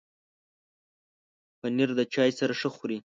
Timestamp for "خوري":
2.75-2.97